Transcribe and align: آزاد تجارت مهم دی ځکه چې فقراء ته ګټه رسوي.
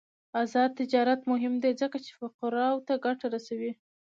آزاد 0.41 0.69
تجارت 0.79 1.21
مهم 1.31 1.53
دی 1.63 1.71
ځکه 1.81 1.97
چې 2.05 2.11
فقراء 2.19 2.75
ته 2.87 2.93
ګټه 3.05 3.27
رسوي. 3.35 3.71